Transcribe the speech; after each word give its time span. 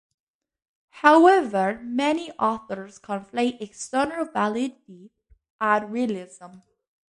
However, 1.01 1.79
many 1.83 2.31
authors 2.39 2.97
conflate 2.97 3.61
external 3.61 4.25
validity 4.25 5.11
and 5.59 5.91
realism. 5.91 6.57